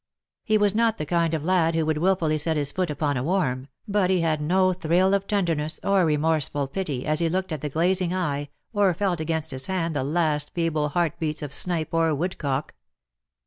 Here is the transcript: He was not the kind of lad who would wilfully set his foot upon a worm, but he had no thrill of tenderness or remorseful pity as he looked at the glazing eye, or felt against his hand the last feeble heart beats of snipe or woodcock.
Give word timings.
He 0.43 0.57
was 0.57 0.73
not 0.73 0.97
the 0.97 1.05
kind 1.05 1.35
of 1.35 1.45
lad 1.45 1.75
who 1.75 1.85
would 1.85 1.99
wilfully 1.99 2.39
set 2.39 2.57
his 2.57 2.71
foot 2.71 2.89
upon 2.89 3.17
a 3.17 3.23
worm, 3.23 3.67
but 3.87 4.09
he 4.09 4.21
had 4.21 4.41
no 4.41 4.73
thrill 4.73 5.13
of 5.13 5.27
tenderness 5.27 5.79
or 5.83 6.07
remorseful 6.07 6.67
pity 6.69 7.05
as 7.05 7.19
he 7.19 7.29
looked 7.29 7.51
at 7.51 7.61
the 7.61 7.69
glazing 7.69 8.11
eye, 8.11 8.49
or 8.73 8.95
felt 8.95 9.19
against 9.19 9.51
his 9.51 9.67
hand 9.67 9.95
the 9.95 10.03
last 10.03 10.55
feeble 10.55 10.89
heart 10.89 11.19
beats 11.19 11.43
of 11.43 11.53
snipe 11.53 11.89
or 11.93 12.15
woodcock. 12.15 12.73